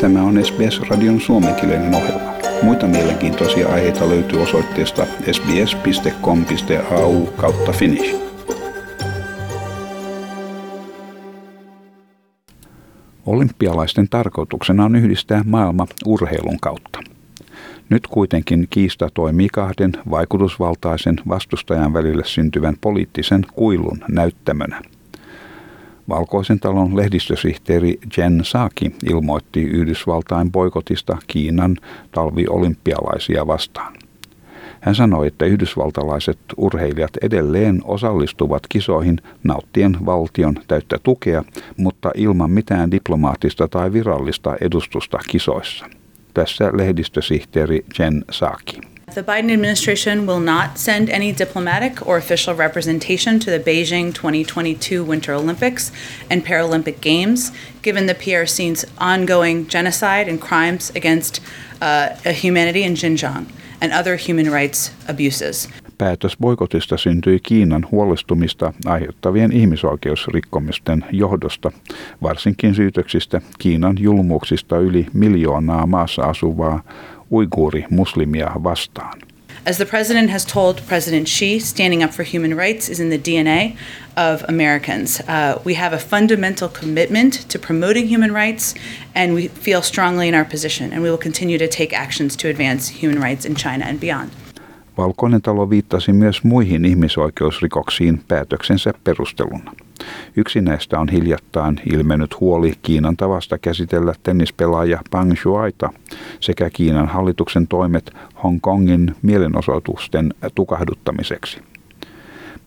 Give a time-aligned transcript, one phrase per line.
[0.00, 2.32] Tämä on SBS-radion suomenkielinen ohjelma.
[2.62, 8.16] Muita mielenkiintoisia aiheita löytyy osoitteesta sbs.com.au kautta finnish.
[13.26, 17.00] Olympialaisten tarkoituksena on yhdistää maailma urheilun kautta.
[17.88, 24.82] Nyt kuitenkin kiista toimii kahden vaikutusvaltaisen vastustajan välille syntyvän poliittisen kuilun näyttämönä.
[26.10, 31.76] Valkoisen talon lehdistösihteeri Jen Saki ilmoitti Yhdysvaltain boikotista Kiinan
[32.12, 33.96] talviolympialaisia vastaan.
[34.80, 41.44] Hän sanoi, että yhdysvaltalaiset urheilijat edelleen osallistuvat kisoihin nauttien valtion täyttä tukea,
[41.76, 45.86] mutta ilman mitään diplomaattista tai virallista edustusta kisoissa.
[46.34, 48.80] Tässä lehdistösihteeri Jen Saki.
[49.14, 55.02] The Biden administration will not send any diplomatic or official representation to the Beijing 2022
[55.02, 55.90] Winter Olympics
[56.30, 57.50] and Paralympic Games,
[57.82, 61.40] given the PRC's ongoing genocide and crimes against
[61.82, 63.46] uh, humanity in Xinjiang
[63.80, 65.68] and other human rights abuses.
[65.98, 71.72] Päätös boikotista syntyi Kiinan huolestumista aiheuttavien ihmisoikeusrikkomisten johdosta,
[72.22, 76.82] varsinkin syytöksistä Kiinan julmuuksista yli miljoonaa maassa asuvaa
[77.30, 79.22] uiguuri-muslimia vastaan.
[79.66, 83.18] As the president has told President Xi, standing up for human rights is in the
[83.18, 83.76] DNA
[84.16, 85.20] of Americans.
[85.20, 88.74] Uh, we have a fundamental commitment to promoting human rights,
[89.14, 92.48] and we feel strongly in our position, and we will continue to take actions to
[92.48, 94.30] advance human rights in China and beyond.
[95.00, 99.72] Valkoinen talo viittasi myös muihin ihmisoikeusrikoksiin päätöksensä perusteluna.
[100.36, 105.92] Yksi näistä on hiljattain ilmennyt huoli Kiinan tavasta käsitellä tennispelaaja Pang Shuaita
[106.40, 108.12] sekä Kiinan hallituksen toimet
[108.42, 111.60] Hongkongin mielenosoitusten tukahduttamiseksi.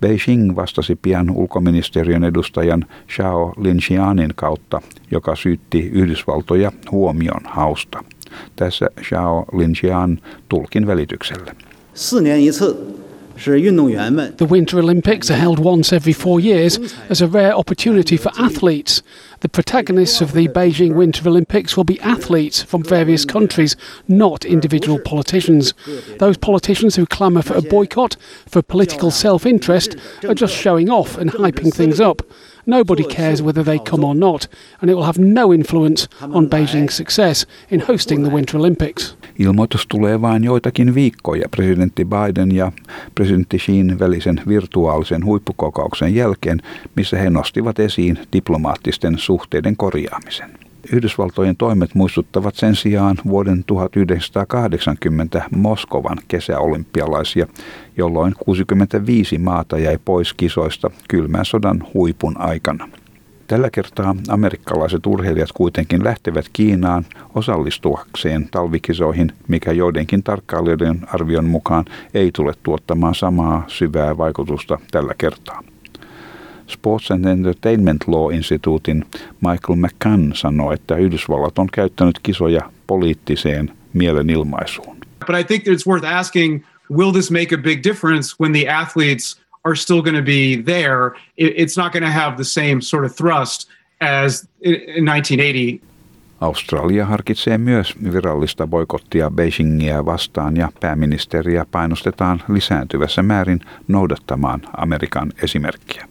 [0.00, 8.04] Beijing vastasi pian ulkoministeriön edustajan Xiao Linxianin kautta, joka syytti Yhdysvaltoja huomion hausta.
[8.56, 11.52] Tässä Xiao Linxian tulkin välityksellä.
[14.38, 16.78] The Winter Olympics are held once every four years
[17.10, 19.02] as a rare opportunity for athletes.
[19.40, 23.76] The protagonists of the Beijing Winter Olympics will be athletes from various countries,
[24.08, 25.74] not individual politicians.
[26.18, 28.16] Those politicians who clamour for a boycott,
[28.46, 29.96] for political self interest,
[30.26, 32.22] are just showing off and hyping things up.
[32.66, 34.50] Nobody cares whether they come or not,
[34.82, 39.16] and it will have no influence on Beijing's success in hosting the Winter Olympics.
[39.38, 42.72] Ilmoitus tulee vain joitakin viikkoja presidentti Biden ja
[43.14, 46.62] presidentti Xin välisen virtuaalisen huippukokouksen jälkeen,
[46.96, 50.50] missä he nostivat esiin diplomaattisten suhteiden korjaamisen.
[50.92, 57.46] Yhdysvaltojen toimet muistuttavat sen sijaan vuoden 1980 Moskovan kesäolympialaisia,
[57.96, 62.88] jolloin 65 maata jäi pois kisoista kylmän sodan huipun aikana.
[63.46, 67.04] Tällä kertaa amerikkalaiset urheilijat kuitenkin lähtevät Kiinaan
[67.34, 71.84] osallistuakseen talvikisoihin, mikä joidenkin tarkkailijoiden arvion mukaan
[72.14, 75.71] ei tule tuottamaan samaa syvää vaikutusta tällä kertaa.
[76.72, 79.04] Sports and Entertainment Law-instituutin
[79.40, 84.96] Michael McCann sanoi, että Yhdysvallat on käyttänyt kisoja poliittiseen mielenilmaisuun.
[85.26, 89.42] But I think it's worth asking, will this make a big difference when the athletes
[89.64, 91.10] are still going to be there?
[91.38, 93.68] It's not going to have the same sort of thrust
[94.00, 95.92] as in 1980.
[96.40, 106.08] Australia harkitsee myös virallista boikottia Beijingiä vastaan ja pääministeriä painostetaan lisääntyvässä määrin noudattamaan Amerikan esimerkkiä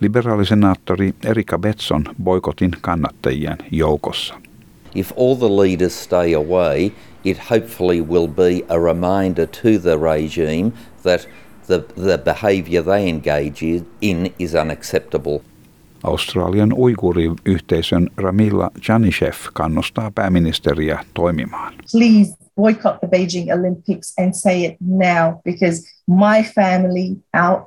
[0.00, 4.34] liberaalisenaattori Erika Betson boikotin kannattajien joukossa.
[4.94, 6.92] If all the leaders stay away,
[7.24, 10.72] it hopefully will be a reminder to the regime
[11.02, 11.28] that
[11.66, 13.62] the, the behaviour they engage
[14.00, 15.40] in is unacceptable.
[16.04, 21.74] Australian uiguuriyhteisön Ramilla Janishev kannustaa pääministeriä toimimaan.
[21.92, 27.62] Please boycott the Beijing Olympics and say it now because my family, our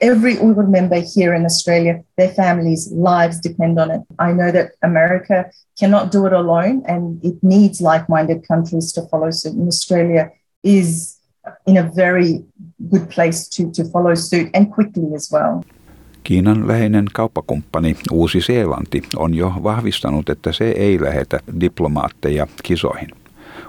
[0.00, 4.02] every Uyghur member here in Australia, their families' lives depend on it.
[4.18, 9.02] I know that America cannot do it alone and it needs like minded countries to
[9.10, 9.54] follow suit.
[9.54, 10.30] And Australia
[10.64, 11.16] is
[11.66, 12.44] in a very
[12.90, 15.62] good place to, to follow suit and quickly as well.
[16.24, 23.08] Kiinan läheinen kauppakumppani Uusi-Seelanti on jo vahvistanut, että se ei lähetä diplomaatteja kisoihin.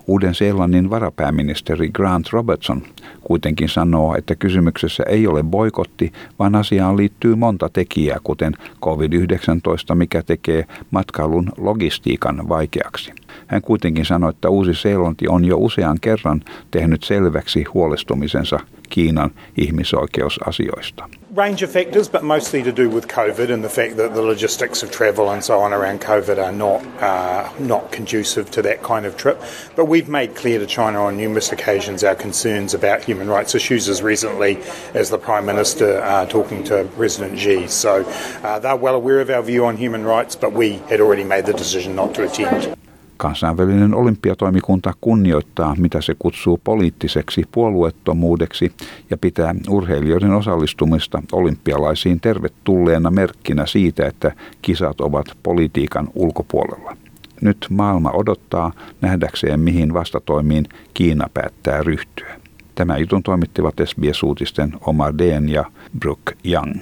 [0.08, 2.82] Uuden-Seelannin varapääministeri Grant Robertson
[3.28, 8.54] kuitenkin sanoo, että kysymyksessä ei ole boikotti, vaan asiaan liittyy monta tekijää, kuten
[8.86, 13.12] COVID-19, mikä tekee matkailun logistiikan vaikeaksi.
[13.48, 16.42] Hän kuitenkin sanoi, että Uusi-Seelanti on jo usean kerran
[16.72, 18.60] tehnyt selväksi huolestumisensa
[18.90, 21.10] Kiinan ihmisoikeusasioista.
[21.38, 24.82] range of factors, but mostly to do with COVID and the fact that the logistics
[24.82, 29.06] of travel and so on around COVID are not uh, not conducive to that kind
[29.06, 29.40] of trip.
[29.76, 33.90] But we've made clear to China on numerous occasions our concerns about human rights issues
[33.90, 34.58] as recently
[34.94, 37.68] as the Prime Minister uh, talking to President Xi.
[37.68, 38.06] So
[38.44, 41.46] uh, they're well aware of our view on human rights, but we had already made
[41.46, 42.78] the decision not to attend.
[43.18, 48.72] Kansainvälinen olympiatoimikunta kunnioittaa, mitä se kutsuu poliittiseksi puolueettomuudeksi
[49.10, 54.32] ja pitää urheilijoiden osallistumista olympialaisiin tervetulleena merkkinä siitä, että
[54.62, 56.98] kisat ovat politiikan ulkopuolella.
[57.42, 58.72] Nyt maailma odottaa
[59.02, 62.47] nähdäkseen, mihin vastatoimiin Kiina päättää ryhtyä.
[62.78, 65.66] Tämä jutun toimittivat SBS-uutisten Omar Deen ja
[66.00, 66.80] Brooke Young.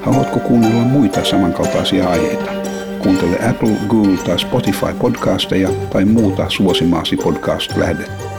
[0.00, 2.52] Haluatko kuunnella muita samankaltaisia aiheita?
[3.02, 8.33] Kuuntele Apple, Google tai Spotify podcasteja tai muuta suosimaasi podcast-lähdettä.